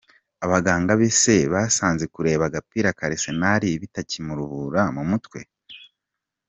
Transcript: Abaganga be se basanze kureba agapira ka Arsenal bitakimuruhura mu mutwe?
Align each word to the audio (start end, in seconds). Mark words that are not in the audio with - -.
Abaganga 0.45 0.91
be 0.99 1.09
se 1.21 1.37
basanze 1.53 2.05
kureba 2.13 2.43
agapira 2.47 2.89
ka 2.97 3.03
Arsenal 3.09 3.61
bitakimuruhura 3.81 4.81
mu 4.95 5.03
mutwe? 5.09 5.39